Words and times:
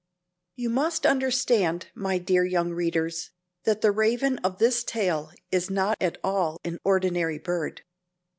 You 0.55 0.71
must 0.71 1.05
understand, 1.05 1.89
my 1.93 2.17
dear 2.17 2.43
young 2.43 2.71
readers, 2.73 3.29
that 3.65 3.81
the 3.81 3.91
Raven 3.91 4.39
of 4.39 4.57
this 4.57 4.83
tale 4.83 5.29
is 5.51 5.69
not 5.69 5.95
at 6.01 6.17
all 6.23 6.57
an 6.63 6.79
ordinary 6.83 7.37
bird. 7.37 7.83